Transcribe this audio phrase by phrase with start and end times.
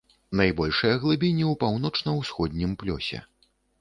[0.39, 3.19] Найбольшыя глыбіні ў паўночна-ўсходнім плёсе.